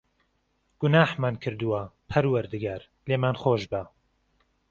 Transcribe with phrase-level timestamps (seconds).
[0.81, 3.81] گوناحمان کردووە، پەروەردگار، لێمان خۆشبە.